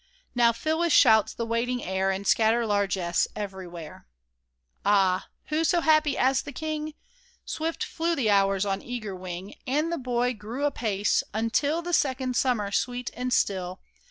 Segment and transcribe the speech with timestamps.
[0.33, 4.07] Now fill with shouts the waiting air, And scatter largess everywhere!
[4.83, 5.27] Ah!
[5.49, 6.95] who so happy as the king?
[7.45, 12.35] Swift flew the hours on eager wing; And the boy grew apace, until The second
[12.35, 13.79] summer, sweet and still.